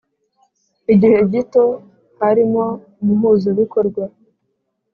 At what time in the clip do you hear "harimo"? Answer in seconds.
2.19-2.63